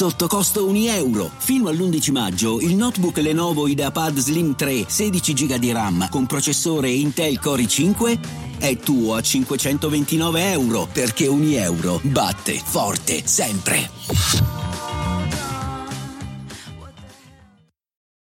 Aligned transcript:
sotto 0.00 0.28
costo 0.28 0.66
1 0.66 0.78
euro. 0.94 1.30
Fino 1.36 1.68
all'11 1.68 2.10
maggio 2.10 2.58
il 2.58 2.74
notebook 2.74 3.18
Lenovo 3.18 3.68
IdeaPad 3.68 4.16
Slim 4.16 4.56
3 4.56 4.86
16 4.88 5.34
GB 5.34 5.56
di 5.56 5.72
RAM 5.72 6.08
con 6.08 6.24
processore 6.24 6.88
Intel 6.88 7.38
Core 7.38 7.64
i5 7.64 8.18
è 8.56 8.78
tuo 8.78 9.14
a 9.14 9.20
529 9.20 10.52
euro 10.52 10.88
perché 10.90 11.26
1 11.26 11.44
euro 11.56 12.00
batte 12.02 12.54
forte 12.64 13.26
sempre. 13.26 13.90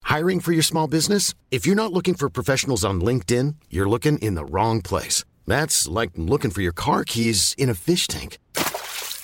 Hiring 0.04 0.40
for 0.40 0.52
your 0.52 0.62
small 0.62 0.86
business? 0.86 1.34
If 1.50 1.66
you're 1.66 1.74
not 1.74 1.92
looking 1.92 2.14
for 2.14 2.30
professionals 2.30 2.84
on 2.84 3.00
LinkedIn, 3.00 3.56
you're 3.68 3.88
looking 3.88 4.16
in 4.18 4.36
the 4.36 4.44
wrong 4.44 4.80
place. 4.80 5.24
That's 5.44 5.88
like 5.88 6.12
looking 6.14 6.52
for 6.52 6.62
your 6.62 6.72
car 6.72 7.02
keys 7.02 7.52
in 7.58 7.68
a 7.68 7.74
fish 7.74 8.06
tank. 8.06 8.38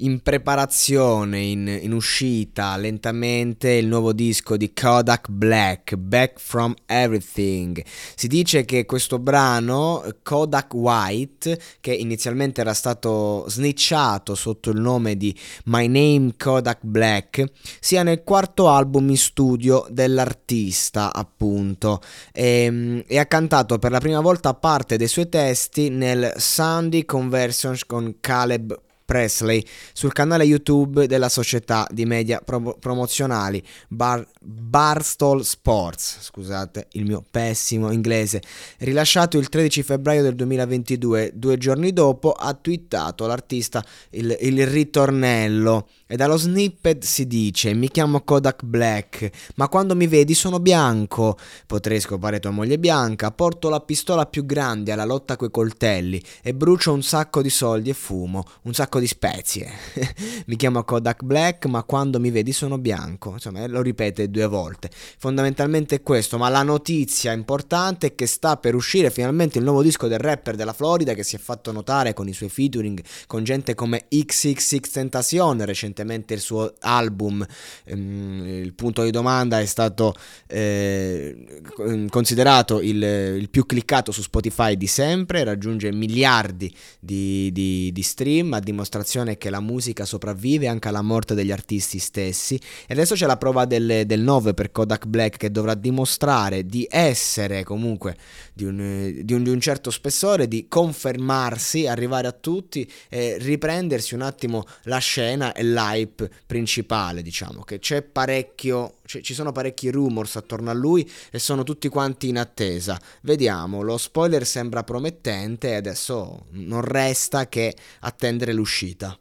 In 0.00 0.22
preparazione, 0.22 1.40
in, 1.40 1.66
in, 1.66 1.92
uscita 1.92 2.76
lentamente 2.76 3.72
il 3.72 3.86
nuovo 3.86 4.12
disco 4.12 4.56
di 4.56 4.72
Kodak 4.72 5.28
Black, 5.28 5.96
Back 5.96 6.38
from 6.38 6.74
Everything. 6.86 7.82
Si 8.14 8.26
dice 8.28 8.64
che 8.64 8.86
questo 8.86 9.18
brano, 9.18 10.04
Kodak 10.22 10.74
White, 10.74 11.60
che 11.80 11.92
inizialmente 11.92 12.60
era 12.60 12.74
stato 12.74 13.44
snitchato 13.48 14.34
sotto 14.34 14.70
il 14.70 14.80
nome 14.80 15.16
di 15.16 15.36
My 15.64 15.86
Name 15.86 16.34
Kodak 16.36 16.78
Black, 16.82 17.44
sia 17.80 18.02
nel 18.02 18.22
quarto 18.22 18.68
album 18.68 19.10
in 19.10 19.18
studio 19.18 19.86
dell'artista, 19.90 21.12
appunto, 21.12 22.00
e, 22.32 22.64
ehm, 22.64 23.04
e 23.06 23.18
ha 23.18 23.26
cantato 23.26 23.78
per 23.78 23.90
la 23.90 24.00
prima 24.00 24.20
volta 24.20 24.54
parte 24.54 24.96
dei 24.96 25.08
suoi 25.08 25.28
testi 25.28 25.88
nel 25.88 26.32
Sunday 26.36 27.04
Conversions 27.04 27.84
con 27.84 28.16
Caleb 28.20 28.88
Presley 29.10 29.66
sul 29.92 30.12
canale 30.12 30.44
YouTube 30.44 31.08
della 31.08 31.28
società 31.28 31.84
di 31.90 32.04
media 32.04 32.40
pro- 32.44 32.76
promozionali 32.78 33.60
Bar- 33.88 34.24
Barstool 34.40 35.44
Sports, 35.44 36.18
scusate 36.20 36.86
il 36.92 37.04
mio 37.06 37.24
pessimo 37.28 37.90
inglese, 37.90 38.40
rilasciato 38.78 39.36
il 39.36 39.48
13 39.48 39.82
febbraio 39.82 40.22
del 40.22 40.36
2022, 40.36 41.32
due 41.34 41.58
giorni 41.58 41.92
dopo 41.92 42.30
ha 42.30 42.54
twittato 42.54 43.26
l'artista 43.26 43.84
il, 44.10 44.36
il 44.42 44.64
ritornello 44.64 45.88
e 46.12 46.16
dallo 46.16 46.36
snippet 46.36 47.04
si 47.04 47.28
dice 47.28 47.72
mi 47.72 47.88
chiamo 47.88 48.22
Kodak 48.22 48.64
Black, 48.64 49.30
ma 49.54 49.68
quando 49.68 49.94
mi 49.94 50.08
vedi 50.08 50.34
sono 50.34 50.58
bianco, 50.58 51.38
potrei 51.68 52.00
scopare 52.00 52.40
tua 52.40 52.50
moglie 52.50 52.80
bianca, 52.80 53.30
porto 53.30 53.68
la 53.68 53.78
pistola 53.78 54.26
più 54.26 54.44
grande 54.44 54.90
alla 54.90 55.04
lotta 55.04 55.36
coi 55.36 55.52
coltelli 55.52 56.20
e 56.42 56.52
brucio 56.52 56.92
un 56.92 57.04
sacco 57.04 57.42
di 57.42 57.48
soldi 57.48 57.90
e 57.90 57.92
fumo, 57.92 58.44
un 58.62 58.74
sacco 58.74 58.98
di 58.98 59.06
spezie. 59.06 59.70
mi 60.46 60.56
chiamo 60.56 60.82
Kodak 60.82 61.22
Black, 61.22 61.66
ma 61.66 61.84
quando 61.84 62.18
mi 62.18 62.32
vedi 62.32 62.50
sono 62.50 62.76
bianco, 62.76 63.34
insomma 63.34 63.64
lo 63.68 63.80
ripete 63.80 64.28
due 64.30 64.48
volte. 64.48 64.90
Fondamentalmente 65.16 65.94
è 65.94 66.02
questo, 66.02 66.38
ma 66.38 66.48
la 66.48 66.64
notizia 66.64 67.30
importante 67.30 68.08
è 68.08 68.14
che 68.16 68.26
sta 68.26 68.56
per 68.56 68.74
uscire 68.74 69.10
finalmente 69.10 69.58
il 69.58 69.64
nuovo 69.64 69.80
disco 69.80 70.08
del 70.08 70.18
rapper 70.18 70.56
della 70.56 70.72
Florida 70.72 71.14
che 71.14 71.22
si 71.22 71.36
è 71.36 71.38
fatto 71.38 71.70
notare 71.70 72.14
con 72.14 72.26
i 72.26 72.32
suoi 72.32 72.48
featuring 72.48 73.00
con 73.28 73.44
gente 73.44 73.76
come 73.76 74.06
XXX 74.08 74.90
Tentacion 74.90 75.64
recentemente 75.64 75.98
recentemente 76.00 76.34
il 76.34 76.40
suo 76.40 76.74
album, 76.80 77.46
ehm, 77.84 78.62
il 78.62 78.74
punto 78.74 79.02
di 79.02 79.10
domanda 79.10 79.60
è 79.60 79.66
stato 79.66 80.14
eh, 80.46 81.62
considerato 82.08 82.80
il, 82.80 83.02
il, 83.02 83.48
più 83.50 83.66
cliccato 83.66 84.12
su 84.12 84.22
Spotify 84.22 84.76
di 84.76 84.86
sempre, 84.86 85.44
raggiunge 85.44 85.92
miliardi 85.92 86.74
di, 86.98 87.50
di, 87.52 87.90
di, 87.92 88.02
stream, 88.02 88.52
a 88.54 88.60
dimostrazione 88.60 89.36
che 89.36 89.50
la 89.50 89.60
musica 89.60 90.04
sopravvive 90.04 90.68
anche 90.68 90.88
alla 90.88 91.02
morte 91.02 91.34
degli 91.34 91.52
artisti 91.52 91.98
stessi. 91.98 92.56
E 92.86 92.94
adesso 92.94 93.14
c'è 93.14 93.26
la 93.26 93.36
prova 93.36 93.64
del, 93.64 94.04
del 94.06 94.20
9 94.20 94.54
per 94.54 94.72
Kodak 94.72 95.06
Black 95.06 95.36
che 95.36 95.50
dovrà 95.50 95.74
dimostrare 95.74 96.64
di 96.64 96.86
essere 96.90 97.64
comunque 97.64 98.16
di 98.52 98.64
un, 98.64 99.12
di 99.22 99.34
un, 99.34 99.42
di 99.42 99.50
un 99.50 99.60
certo 99.60 99.90
spessore, 99.90 100.48
di 100.48 100.66
confermarsi, 100.68 101.86
arrivare 101.86 102.26
a 102.26 102.32
tutti 102.32 102.90
e 103.08 103.36
riprendersi 103.38 104.14
un 104.14 104.22
attimo 104.22 104.64
la 104.84 104.98
scena 104.98 105.52
e 105.52 105.62
la 105.62 105.89
l'hype 105.90 106.30
principale, 106.46 107.22
diciamo, 107.22 107.62
che 107.62 107.78
c'è 107.78 108.02
parecchio, 108.02 108.96
c- 109.04 109.20
ci 109.20 109.34
sono 109.34 109.52
parecchi 109.52 109.90
rumors 109.90 110.36
attorno 110.36 110.70
a 110.70 110.74
lui 110.74 111.08
e 111.30 111.38
sono 111.38 111.62
tutti 111.62 111.88
quanti 111.88 112.28
in 112.28 112.38
attesa. 112.38 113.00
Vediamo, 113.22 113.82
lo 113.82 113.98
spoiler 113.98 114.46
sembra 114.46 114.84
promettente 114.84 115.70
e 115.70 115.74
adesso 115.76 116.46
non 116.50 116.80
resta 116.80 117.48
che 117.48 117.74
attendere 118.00 118.52
l'uscita. 118.52 119.18